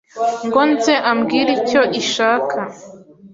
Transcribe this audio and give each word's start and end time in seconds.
ngo 0.45 0.61
nze 0.71 0.93
ambwire 1.11 1.51
icyo 1.59 1.81
ishaka, 2.01 2.57